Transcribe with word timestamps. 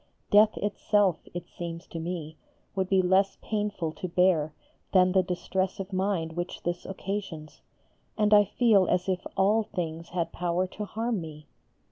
Death 0.31 0.57
itself, 0.57 1.17
it 1.31 1.47
seems 1.47 1.85
to 1.85 1.99
me, 1.99 2.35
would 2.75 2.89
be 2.89 3.03
less 3.03 3.37
painful 3.39 3.91
to 3.91 4.07
bear 4.07 4.51
than 4.93 5.11
the 5.11 5.21
distress 5.21 5.79
of 5.79 5.93
mind 5.93 6.33
which 6.33 6.63
this 6.63 6.87
occasions, 6.87 7.61
and 8.17 8.33
I 8.33 8.45
feel 8.45 8.87
as 8.87 9.07
if 9.07 9.27
all 9.37 9.61
things 9.61 10.09
had 10.09 10.31
power 10.31 10.65
to 10.65 10.85
harm 10.85 11.21
me. 11.21 11.45